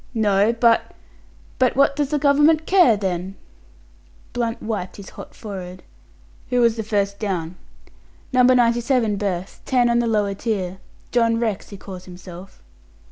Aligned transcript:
"No 0.15 0.51
but" 0.51 0.95
"But 1.59 1.75
what 1.75 1.95
does 1.95 2.09
the 2.09 2.17
Government 2.17 2.65
care, 2.65 2.97
then?" 2.97 3.35
Blunt 4.33 4.59
wiped 4.59 4.95
his 4.95 5.09
hot 5.11 5.35
forehead. 5.35 5.83
"Who 6.49 6.59
was 6.59 6.75
the 6.75 6.81
first 6.81 7.19
down?" 7.19 7.55
"No. 8.33 8.41
97 8.41 9.17
berth; 9.17 9.61
ten 9.63 9.91
on 9.91 9.99
the 9.99 10.07
lower 10.07 10.33
tier. 10.33 10.79
John 11.11 11.39
Rex 11.39 11.69
he 11.69 11.77
calls 11.77 12.05
himself." 12.05 12.63